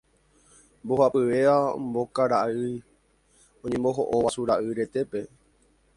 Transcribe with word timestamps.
Mbohapyvéva 0.83 1.57
mbokara'ỹi 1.85 2.71
oñemboho'o 3.63 4.15
guasu 4.23 4.41
ra'y 4.47 4.69
retére. 4.79 5.21